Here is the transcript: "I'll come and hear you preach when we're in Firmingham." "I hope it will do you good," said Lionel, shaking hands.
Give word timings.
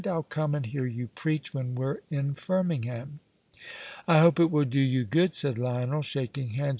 "I'll 0.07 0.23
come 0.23 0.55
and 0.55 0.65
hear 0.65 0.87
you 0.87 1.09
preach 1.13 1.53
when 1.53 1.75
we're 1.75 1.99
in 2.09 2.33
Firmingham." 2.33 3.19
"I 4.07 4.17
hope 4.21 4.39
it 4.39 4.49
will 4.49 4.65
do 4.65 4.79
you 4.79 5.05
good," 5.05 5.35
said 5.35 5.59
Lionel, 5.59 6.01
shaking 6.01 6.49
hands. 6.53 6.69